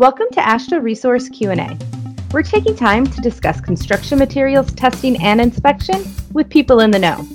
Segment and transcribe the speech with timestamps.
[0.00, 1.76] Welcome to AASHTO Resource Q&A.
[2.32, 7.28] We're taking time to discuss construction materials testing and inspection with people in the know.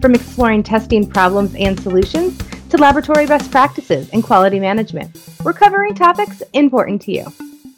[0.00, 2.38] From exploring testing problems and solutions
[2.68, 7.26] to laboratory best practices and quality management, we're covering topics important to you.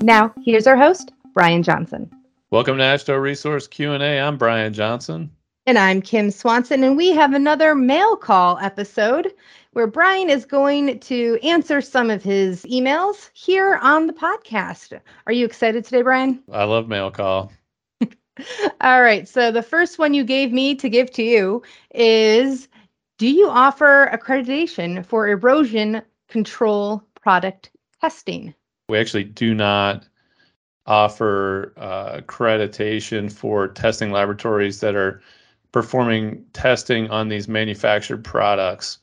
[0.01, 2.11] Now, here's our host, Brian Johnson.
[2.51, 4.21] Welcome to AASHTO Resource Q&A.
[4.21, 5.31] I'm Brian Johnson.
[5.67, 9.33] And I'm Kim Swanson, and we have another mail call episode
[9.75, 14.99] where Brian is going to answer some of his emails here on the podcast.
[15.27, 16.43] Are you excited today, Brian?
[16.51, 17.53] I love mail call.
[18.81, 19.29] All right.
[19.29, 21.63] So the first one you gave me to give to you
[21.93, 22.69] is
[23.19, 27.71] Do you offer accreditation for erosion control product
[28.01, 28.55] testing?
[28.89, 30.07] We actually do not
[30.87, 35.21] offer uh, accreditation for testing laboratories that are
[35.73, 38.99] performing testing on these manufactured products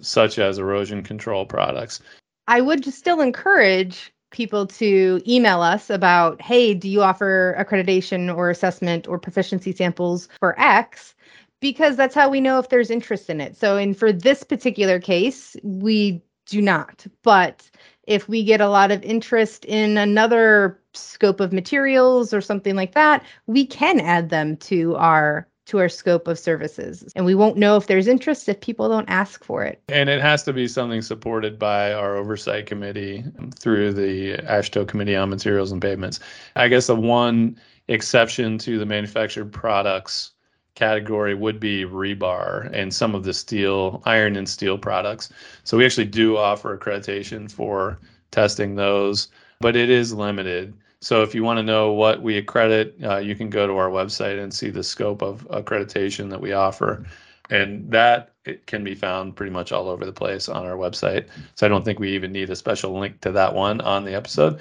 [0.00, 2.00] such as erosion control products.
[2.48, 8.50] I would still encourage people to email us about, hey, do you offer accreditation or
[8.50, 11.14] assessment or proficiency samples for X?
[11.60, 13.56] Because that's how we know if there's interest in it.
[13.56, 17.06] So, and for this particular case, we do not.
[17.22, 17.68] But
[18.06, 22.92] if we get a lot of interest in another scope of materials or something like
[22.94, 27.12] that, we can add them to our to our scope of services.
[27.14, 29.82] And we won't know if there's interest if people don't ask for it.
[29.88, 33.24] And it has to be something supported by our oversight committee
[33.58, 36.20] through the AASHTO Committee on Materials and Pavements.
[36.54, 40.32] I guess the one exception to the manufactured products
[40.76, 45.32] category would be rebar and some of the steel, iron and steel products.
[45.64, 47.98] So we actually do offer accreditation for
[48.30, 49.28] testing those,
[49.60, 50.74] but it is limited.
[51.06, 53.90] So if you want to know what we accredit, uh, you can go to our
[53.90, 57.06] website and see the scope of accreditation that we offer.
[57.48, 61.28] And that it can be found pretty much all over the place on our website.
[61.54, 64.14] So I don't think we even need a special link to that one on the
[64.14, 64.58] episode.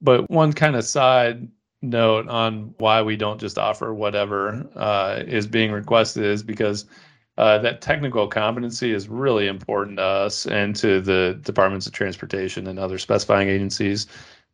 [0.00, 1.48] But one kind of side
[1.82, 6.84] note on why we don't just offer whatever uh, is being requested is because
[7.36, 12.68] uh, that technical competency is really important to us and to the departments of transportation
[12.68, 14.06] and other specifying agencies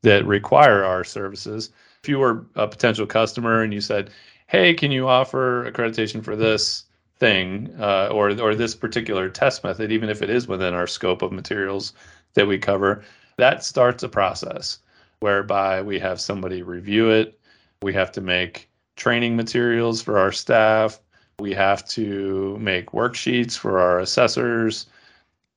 [0.03, 1.71] that require our services.
[2.03, 4.11] If you were a potential customer and you said,
[4.47, 6.85] "Hey, can you offer accreditation for this
[7.19, 11.23] thing uh, or or this particular test method, even if it is within our scope
[11.23, 11.93] of materials
[12.35, 13.03] that we cover,"
[13.37, 14.79] that starts a process
[15.21, 17.39] whereby we have somebody review it.
[17.83, 21.01] We have to make training materials for our staff.
[21.39, 24.87] We have to make worksheets for our assessors.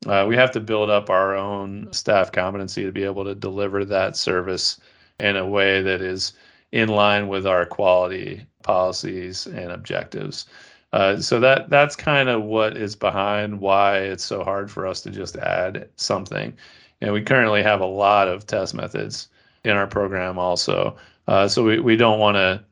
[0.06, 3.84] Uh, we have to build up our own staff competency to be able to deliver
[3.84, 4.80] that service
[5.20, 6.34] in a way that is
[6.72, 10.46] in line with our quality policies and objectives.
[10.94, 15.02] Uh, so that that's kind of what is behind why it's so hard for us
[15.02, 16.54] to just add something.
[17.02, 19.28] And we currently have a lot of test methods
[19.64, 20.96] in our program also.
[21.28, 22.64] Uh, so we, we don't want to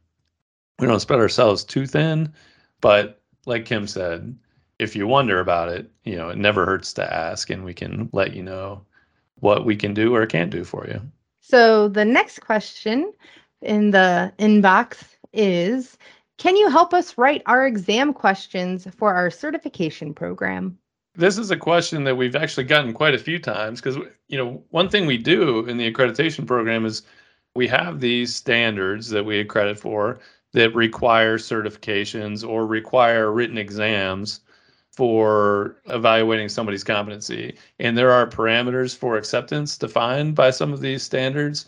[0.80, 2.32] we don't spread ourselves too thin,
[2.82, 4.36] but like Kim said,
[4.80, 8.10] if you wonder about it, you know, it never hurts to ask and we can
[8.14, 8.82] let you know
[9.40, 11.02] what we can do or can't do for you.
[11.42, 13.14] So the next question
[13.62, 15.98] in the inbox is
[16.38, 20.78] Can you help us write our exam questions for our certification program?
[21.16, 24.64] This is a question that we've actually gotten quite a few times because, you know,
[24.70, 27.02] one thing we do in the accreditation program is
[27.56, 30.20] we have these standards that we accredit for
[30.54, 34.42] that require certifications or require written exams
[34.97, 37.56] for evaluating somebody's competency.
[37.80, 41.68] And there are parameters for acceptance defined by some of these standards.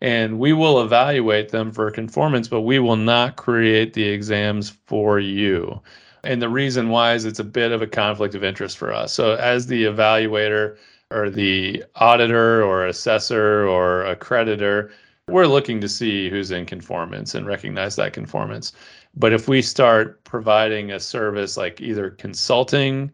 [0.00, 5.20] And we will evaluate them for conformance, but we will not create the exams for
[5.20, 5.82] you.
[6.24, 9.12] And the reason why is it's a bit of a conflict of interest for us.
[9.12, 10.78] So, as the evaluator
[11.10, 14.90] or the auditor or assessor or accreditor,
[15.28, 18.72] we're looking to see who's in conformance and recognize that conformance.
[19.14, 23.10] But if we start providing a service like either consulting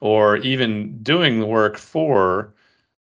[0.00, 2.54] or even doing the work for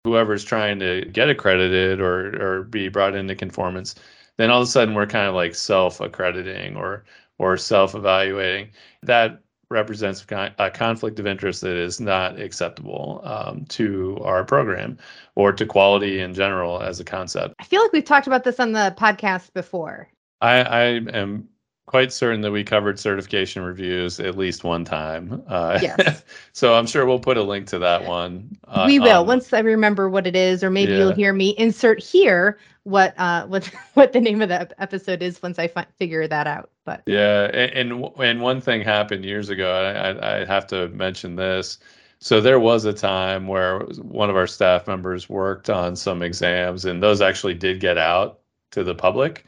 [0.04, 3.96] whoever's trying to get accredited or or be brought into conformance,
[4.38, 7.04] then all of a sudden we're kind of like self-accrediting or
[7.38, 8.70] or self-evaluating.
[9.04, 9.42] That
[9.72, 14.98] represents a conflict of interest that is not acceptable um, to our program
[15.36, 17.54] or to quality in general as a concept.
[17.60, 20.10] I feel like we've talked about this on the podcast before.
[20.42, 20.82] I, I
[21.14, 21.48] am
[21.90, 25.42] quite certain that we covered certification reviews at least one time.
[25.48, 26.24] Uh, yes.
[26.54, 28.56] so I'm sure we'll put a link to that one.
[28.68, 31.00] Uh, we will once I remember what it is, or maybe yeah.
[31.00, 33.66] you'll hear me insert here what uh what
[33.96, 36.70] what the name of the episode is once I fi- figure that out.
[36.86, 39.74] But yeah, and, and and one thing happened years ago.
[39.74, 41.80] I I have to mention this.
[42.20, 46.86] So there was a time where one of our staff members worked on some exams,
[46.86, 48.42] and those actually did get out
[48.72, 49.46] to the public,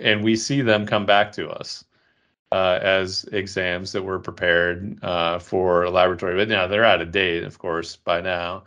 [0.00, 1.84] and we see them come back to us
[2.52, 6.36] uh, as exams that were prepared uh, for a laboratory.
[6.36, 8.64] But now they're out of date, of course, by now,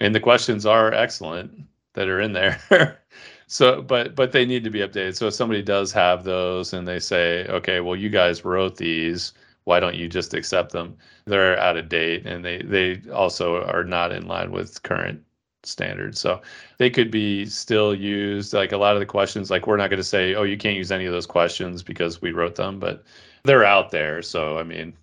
[0.00, 1.52] and the questions are excellent
[1.94, 3.00] that are in there.
[3.46, 5.16] so, but but they need to be updated.
[5.16, 9.32] So if somebody does have those, and they say, okay, well, you guys wrote these
[9.64, 10.96] why don't you just accept them?
[11.24, 15.22] They're out of date and they they also are not in line with current
[15.66, 16.18] standards.
[16.20, 16.40] So
[16.78, 18.52] they could be still used.
[18.52, 20.76] Like a lot of the questions, like we're not going to say, oh, you can't
[20.76, 23.04] use any of those questions because we wrote them, but
[23.44, 24.22] they're out there.
[24.22, 24.94] So I mean,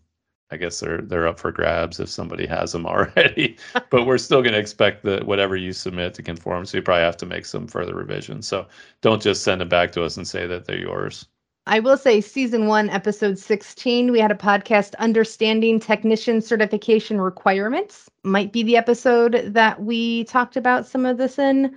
[0.51, 3.57] I guess they're they're up for grabs if somebody has them already.
[3.89, 6.65] but we're still going to expect that whatever you submit to conform.
[6.65, 8.47] So you probably have to make some further revisions.
[8.47, 8.67] So
[9.01, 11.25] don't just send them back to us and say that they're yours.
[11.71, 18.09] I will say, season one, episode 16, we had a podcast, Understanding Technician Certification Requirements.
[18.25, 21.73] Might be the episode that we talked about some of this in.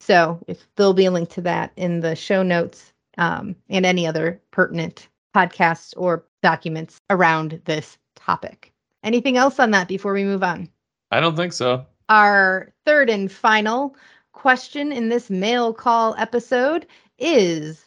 [0.00, 4.06] So if there'll be a link to that in the show notes um, and any
[4.06, 8.72] other pertinent podcasts or documents around this topic.
[9.02, 10.70] Anything else on that before we move on?
[11.10, 11.84] I don't think so.
[12.08, 13.94] Our third and final
[14.32, 16.86] question in this mail call episode
[17.18, 17.84] is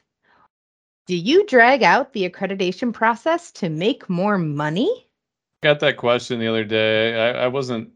[1.08, 5.08] do you drag out the accreditation process to make more money?
[5.64, 7.16] Got that question the other day.
[7.16, 7.90] I, I wasn't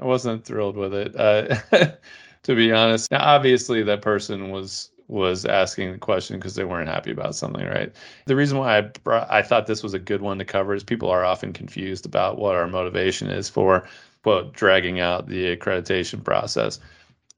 [0.00, 1.14] I wasn't thrilled with it.
[1.14, 1.54] Uh,
[2.42, 3.10] to be honest.
[3.10, 7.66] Now, obviously, that person was was asking the question because they weren't happy about something,
[7.66, 7.92] right?
[8.26, 10.84] The reason why I brought, I thought this was a good one to cover is
[10.84, 13.88] people are often confused about what our motivation is for
[14.22, 16.78] quote dragging out the accreditation process.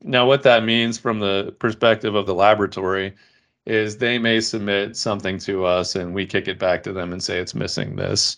[0.02, 3.14] Now, what that means from the perspective of the laboratory
[3.66, 7.22] is they may submit something to us and we kick it back to them and
[7.22, 8.36] say it's missing this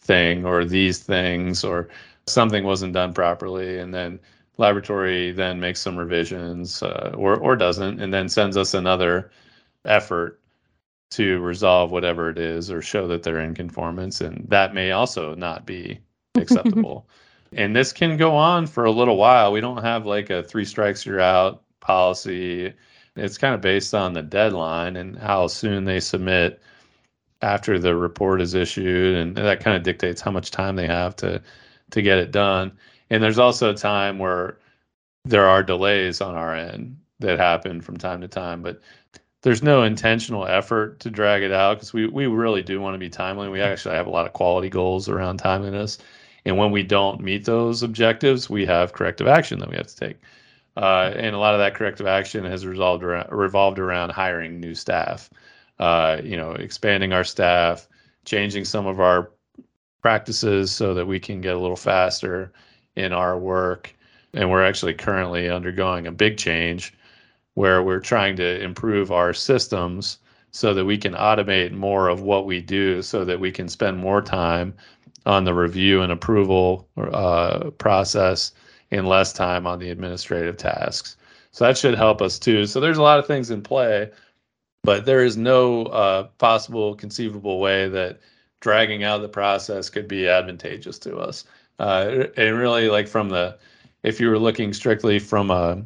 [0.00, 1.88] thing or these things or
[2.26, 3.78] something wasn't done properly.
[3.78, 4.18] And then
[4.56, 9.30] laboratory then makes some revisions uh, or or doesn't and then sends us another
[9.84, 10.40] effort
[11.10, 14.22] to resolve whatever it is or show that they're in conformance.
[14.22, 16.00] And that may also not be
[16.34, 17.06] acceptable.
[17.52, 19.52] And this can go on for a little while.
[19.52, 22.72] We don't have like a three strikes you're out policy
[23.16, 26.60] it's kind of based on the deadline and how soon they submit
[27.42, 31.16] after the report is issued, and that kind of dictates how much time they have
[31.16, 31.42] to
[31.90, 32.72] to get it done.
[33.10, 34.58] And there's also a time where
[35.24, 38.80] there are delays on our end that happen from time to time, but
[39.42, 42.98] there's no intentional effort to drag it out because we, we really do want to
[42.98, 43.48] be timely.
[43.48, 45.98] We actually have a lot of quality goals around timeliness.
[46.44, 49.96] And when we don't meet those objectives, we have corrective action that we have to
[49.96, 50.18] take.
[50.76, 54.74] Uh, and a lot of that corrective action has resolved around, revolved around hiring new
[54.74, 55.28] staff.
[55.78, 57.88] Uh, you know, expanding our staff,
[58.24, 59.30] changing some of our
[60.00, 62.52] practices so that we can get a little faster
[62.96, 63.94] in our work.
[64.34, 66.94] And we're actually currently undergoing a big change
[67.54, 70.18] where we're trying to improve our systems
[70.52, 73.98] so that we can automate more of what we do so that we can spend
[73.98, 74.74] more time
[75.26, 78.52] on the review and approval uh, process
[78.92, 81.16] and less time on the administrative tasks.
[81.50, 82.66] So that should help us too.
[82.66, 84.10] So there's a lot of things in play,
[84.84, 88.20] but there is no uh, possible conceivable way that
[88.60, 91.44] dragging out the process could be advantageous to us.
[91.78, 93.58] Uh, and really, like from the,
[94.02, 95.82] if you were looking strictly from a,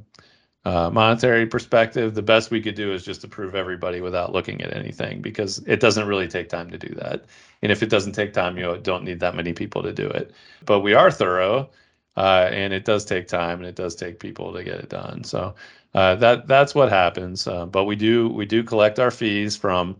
[0.64, 4.76] a monetary perspective, the best we could do is just approve everybody without looking at
[4.76, 7.24] anything because it doesn't really take time to do that.
[7.62, 10.32] And if it doesn't take time, you don't need that many people to do it.
[10.64, 11.70] But we are thorough
[12.16, 15.24] uh, and it does take time and it does take people to get it done.
[15.24, 15.54] So
[15.94, 17.46] uh, that that's what happens.
[17.46, 19.96] Uh, but we do we do collect our fees from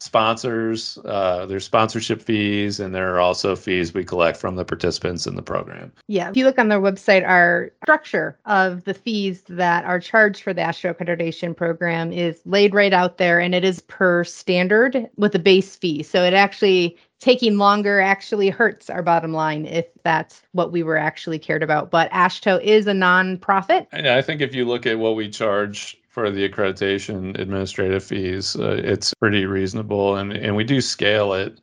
[0.00, 0.98] sponsors.
[1.04, 5.36] Uh, there's sponsorship fees, and there are also fees we collect from the participants in
[5.36, 5.92] the program.
[6.08, 10.42] Yeah, if you look on their website, our structure of the fees that are charged
[10.42, 15.08] for the AASHTO accreditation program is laid right out there, and it is per standard
[15.16, 16.02] with a base fee.
[16.02, 20.96] So it actually taking longer actually hurts our bottom line if that's what we were
[20.96, 21.90] actually cared about.
[21.90, 23.86] But AASHTO is a nonprofit.
[23.92, 28.56] And I think if you look at what we charge for the accreditation administrative fees,
[28.56, 30.16] uh, it's pretty reasonable.
[30.16, 31.60] And, and we do scale it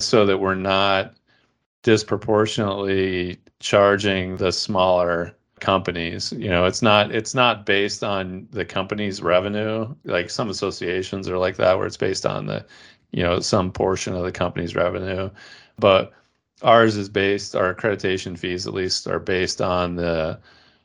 [0.00, 1.14] so that we're not
[1.82, 9.20] disproportionately charging the smaller companies you know it's not it's not based on the company's
[9.20, 12.64] revenue like some associations are like that where it's based on the
[13.12, 15.30] you know some portion of the company's revenue
[15.78, 16.12] but
[16.62, 20.38] ours is based our accreditation fees at least are based on the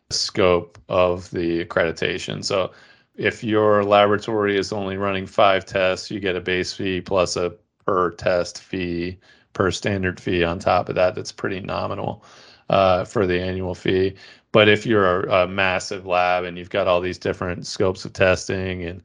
[0.09, 2.71] scope of the accreditation so
[3.15, 7.53] if your laboratory is only running five tests you get a base fee plus a
[7.85, 9.17] per test fee
[9.53, 12.23] per standard fee on top of that that's pretty nominal
[12.69, 14.15] uh, for the annual fee.
[14.51, 18.13] But if you're a, a massive lab and you've got all these different scopes of
[18.13, 19.03] testing, and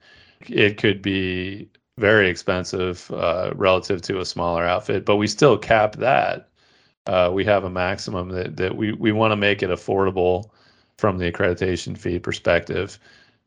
[0.49, 1.69] it could be
[2.01, 6.49] very expensive uh, relative to a smaller outfit, but we still cap that.
[7.07, 10.51] Uh, we have a maximum that, that we, we want to make it affordable
[10.99, 12.99] from the accreditation fee perspective.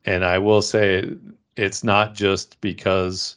[0.04, 1.10] And I will say
[1.56, 3.36] it's not just because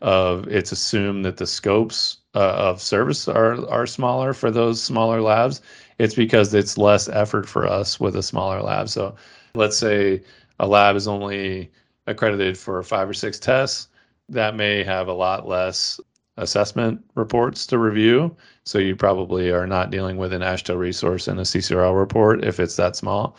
[0.00, 5.20] of it's assumed that the scopes uh, of service are are smaller for those smaller
[5.20, 5.60] labs.
[5.98, 8.88] It's because it's less effort for us with a smaller lab.
[8.88, 9.16] So
[9.54, 10.22] let's say
[10.60, 11.70] a lab is only
[12.06, 13.88] accredited for five or six tests,
[14.28, 16.00] that may have a lot less
[16.36, 18.34] assessment reports to review.
[18.64, 22.60] So you probably are not dealing with an AASHTO resource and a CCRL report if
[22.60, 23.36] it's that small.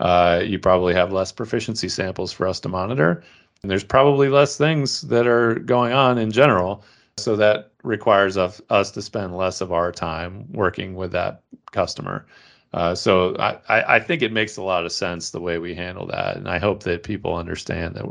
[0.00, 3.22] Uh, you probably have less proficiency samples for us to monitor.
[3.62, 6.84] And there's probably less things that are going on in general.
[7.16, 12.26] So that requires us, us to spend less of our time working with that customer.
[12.74, 16.06] Uh, so I, I think it makes a lot of sense the way we handle
[16.06, 16.36] that.
[16.36, 18.06] And I hope that people understand that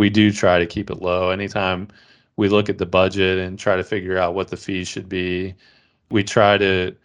[0.00, 1.28] we do try to keep it low.
[1.28, 1.86] Anytime
[2.38, 5.54] we look at the budget and try to figure out what the fees should be,
[6.10, 6.96] we try to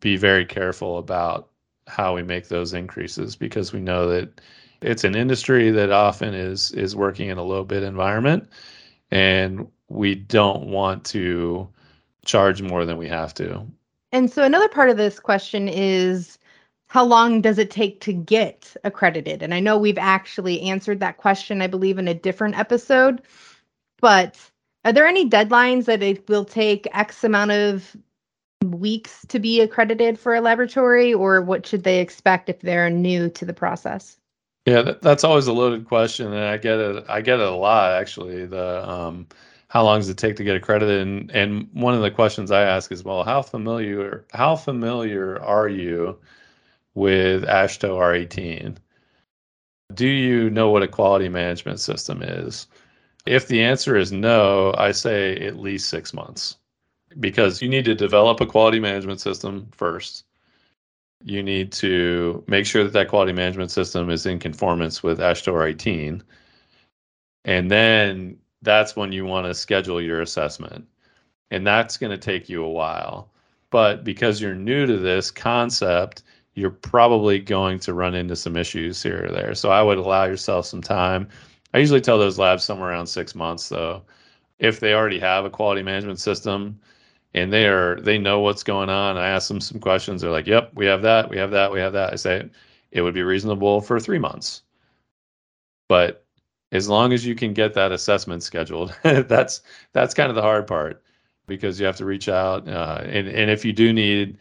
[0.00, 1.48] be very careful about
[1.86, 4.38] how we make those increases because we know that
[4.82, 8.50] it's an industry that often is is working in a low bid environment
[9.10, 11.66] and we don't want to
[12.26, 13.66] charge more than we have to.
[14.12, 16.38] And so another part of this question is
[16.88, 19.42] how long does it take to get accredited?
[19.42, 23.22] And I know we've actually answered that question I believe in a different episode,
[24.00, 24.38] but
[24.84, 27.96] are there any deadlines that it will take X amount of
[28.64, 33.28] weeks to be accredited for a laboratory or what should they expect if they're new
[33.30, 34.18] to the process?
[34.66, 37.04] Yeah, that, that's always a loaded question, and I get it.
[37.06, 38.46] I get it a lot actually.
[38.46, 39.26] The um,
[39.68, 41.06] how long does it take to get accredited?
[41.06, 45.68] And and one of the questions I ask is, well, how familiar how familiar are
[45.68, 46.18] you
[46.94, 48.76] with AASHTO R18?
[49.94, 52.66] Do you know what a quality management system is?
[53.26, 56.56] If the answer is no, I say at least six months
[57.20, 60.24] because you need to develop a quality management system first
[61.24, 65.66] you need to make sure that that quality management system is in conformance with AASHTO
[65.66, 66.22] 18.
[67.46, 70.86] And then that's when you want to schedule your assessment.
[71.50, 73.30] And that's going to take you a while.
[73.70, 76.22] But because you're new to this concept,
[76.54, 79.54] you're probably going to run into some issues here or there.
[79.54, 81.28] So I would allow yourself some time.
[81.72, 84.02] I usually tell those labs somewhere around six months, though.
[84.60, 86.78] If they already have a quality management system,
[87.34, 89.16] and they are they know what's going on.
[89.16, 90.22] I ask them some questions.
[90.22, 92.48] They're like, "Yep, we have that, we have that, we have that." I say
[92.92, 94.62] it would be reasonable for three months,
[95.88, 96.24] but
[96.72, 100.66] as long as you can get that assessment scheduled, that's that's kind of the hard
[100.66, 101.02] part
[101.46, 102.68] because you have to reach out.
[102.68, 104.38] Uh, and and if you do need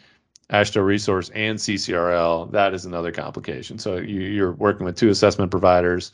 [0.49, 3.79] AASHTO resource and CCRL, that is another complication.
[3.79, 6.11] So you, you're working with two assessment providers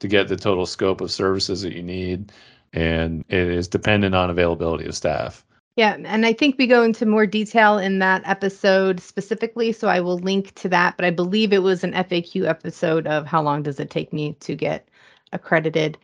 [0.00, 2.32] to get the total scope of services that you need,
[2.72, 5.44] and it is dependent on availability of staff.
[5.76, 10.00] Yeah, and I think we go into more detail in that episode specifically, so I
[10.00, 10.96] will link to that.
[10.96, 14.34] But I believe it was an FAQ episode of how long does it take me
[14.40, 14.88] to get
[15.32, 15.96] accredited.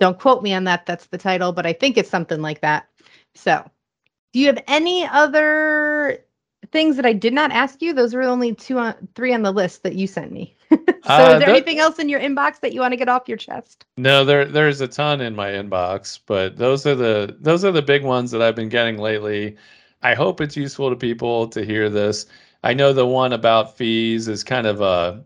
[0.00, 2.88] Don't quote me on that, that's the title, but I think it's something like that.
[3.34, 3.64] So,
[4.32, 6.24] do you have any other
[6.70, 7.92] things that I did not ask you?
[7.92, 10.54] Those were only two on three on the list that you sent me.
[10.70, 13.28] so uh, is there anything else in your inbox that you want to get off
[13.28, 13.84] your chest?
[13.96, 17.82] No, there there's a ton in my inbox, but those are the those are the
[17.82, 19.56] big ones that I've been getting lately.
[20.02, 22.26] I hope it's useful to people to hear this.
[22.64, 25.22] I know the one about fees is kind of a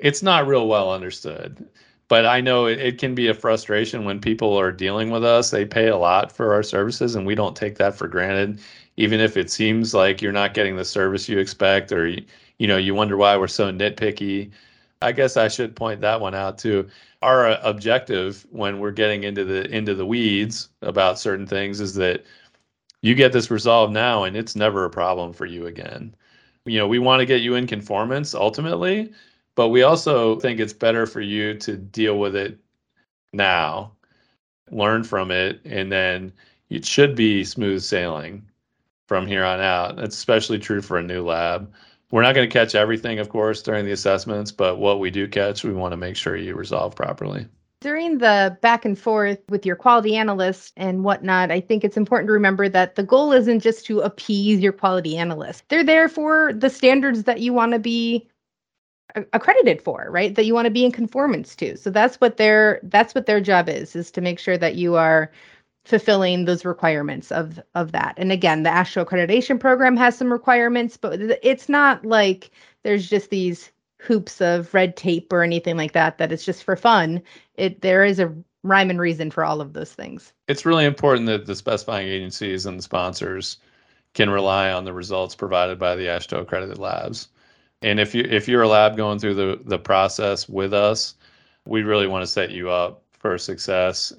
[0.00, 1.68] it's not real well understood.
[2.08, 5.50] But I know it, it can be a frustration when people are dealing with us.
[5.50, 8.60] They pay a lot for our services and we don't take that for granted
[8.96, 12.76] even if it seems like you're not getting the service you expect or you know
[12.76, 14.50] you wonder why we're so nitpicky
[15.02, 16.88] i guess i should point that one out too.
[17.22, 21.94] Our uh, objective when we're getting into the into the weeds about certain things is
[21.94, 22.24] that
[23.02, 26.14] you get this resolved now and it's never a problem for you again.
[26.66, 29.12] You know we want to get you in conformance ultimately
[29.56, 32.58] but we also think it's better for you to deal with it
[33.32, 33.92] now
[34.70, 36.32] learn from it and then
[36.70, 38.44] it should be smooth sailing
[39.06, 39.98] from here on out.
[39.98, 41.72] It's especially true for a new lab.
[42.10, 45.26] We're not going to catch everything, of course, during the assessments, but what we do
[45.26, 47.46] catch, we want to make sure you resolve properly.
[47.80, 52.28] During the back and forth with your quality analyst and whatnot, I think it's important
[52.28, 55.64] to remember that the goal isn't just to appease your quality analyst.
[55.68, 58.28] They're there for the standards that you want to be
[59.32, 62.80] accredited for right that you want to be in conformance to so that's what their
[62.84, 65.30] that's what their job is is to make sure that you are
[65.84, 68.14] fulfilling those requirements of of that.
[68.16, 72.50] And again, the AASHTO accreditation program has some requirements, but it's not like
[72.82, 76.76] there's just these hoops of red tape or anything like that that it's just for
[76.76, 77.22] fun.
[77.54, 80.32] It there is a rhyme and reason for all of those things.
[80.48, 83.58] It's really important that the specifying agencies and the sponsors
[84.14, 87.28] can rely on the results provided by the AASHTO accredited labs.
[87.82, 91.14] And if you if you're a lab going through the the process with us,
[91.66, 94.12] we really want to set you up for success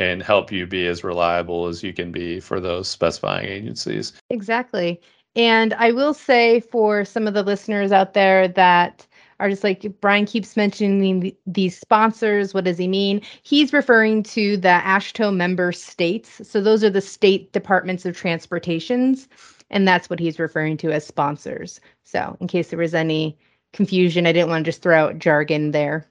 [0.00, 4.14] and help you be as reliable as you can be for those specifying agencies.
[4.30, 5.00] Exactly.
[5.36, 9.06] And I will say for some of the listeners out there that
[9.38, 12.52] are just like Brian keeps mentioning these sponsors.
[12.52, 13.22] What does he mean?
[13.42, 16.46] He's referring to the AASHTO member states.
[16.48, 19.28] So those are the state departments of transportations,
[19.70, 21.80] and that's what he's referring to as sponsors.
[22.04, 23.38] So in case there was any
[23.72, 26.06] confusion, I didn't want to just throw out jargon there.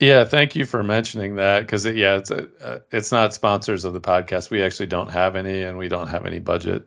[0.00, 3.84] Yeah, thank you for mentioning that because it, yeah, it's a, uh, it's not sponsors
[3.84, 4.50] of the podcast.
[4.50, 6.86] We actually don't have any, and we don't have any budget.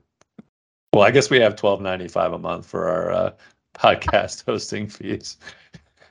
[0.94, 3.32] Well, I guess we have twelve ninety five a month for our uh,
[3.74, 5.38] podcast hosting fees.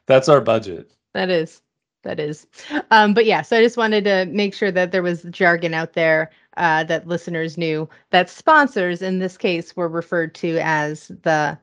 [0.07, 0.91] That's our budget.
[1.15, 1.63] That is.
[2.05, 2.47] That is.
[2.91, 5.93] Um, but yeah, so I just wanted to make sure that there was jargon out
[5.93, 11.59] there uh, that listeners knew that sponsors in this case were referred to as the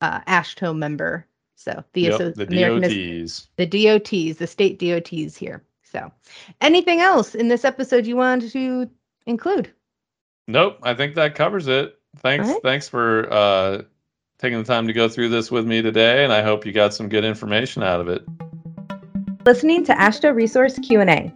[0.00, 0.42] uh,
[0.74, 1.26] member.
[1.60, 3.48] So the, yep, the DOTs.
[3.56, 5.62] The DOTs, the state DOTs here.
[5.82, 6.10] So
[6.62, 8.88] anything else in this episode you wanted to
[9.26, 9.70] include?
[10.48, 11.98] Nope, I think that covers it.
[12.16, 12.48] Thanks.
[12.48, 12.62] Right.
[12.62, 13.82] Thanks for uh,
[14.38, 16.94] taking the time to go through this with me today, and I hope you got
[16.94, 18.26] some good information out of it.
[19.44, 21.30] Listening to AASHTO Resource Q&A.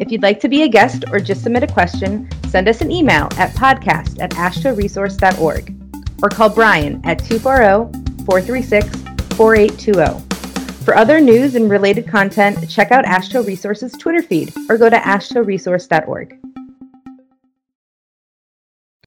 [0.00, 2.90] If you'd like to be a guest or just submit a question, send us an
[2.90, 5.74] email at podcast at aashtoresource.org
[6.22, 7.18] or call Brian at
[9.36, 10.32] 240-436-4820.
[10.84, 14.96] For other news and related content, check out AASHTO Resource's Twitter feed or go to
[14.96, 16.55] aashtoresource.org.